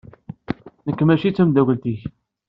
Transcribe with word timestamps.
Nekk 0.85 0.99
mačči 1.03 1.29
d 1.31 1.33
tamdakelt-ik. 1.35 2.01